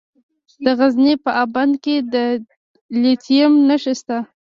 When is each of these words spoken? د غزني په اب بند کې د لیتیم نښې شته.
د 0.63 0.65
غزني 0.77 1.13
په 1.23 1.31
اب 1.41 1.49
بند 1.55 1.73
کې 1.83 1.95
د 2.13 2.15
لیتیم 3.01 3.51
نښې 3.67 3.93
شته. 3.99 4.17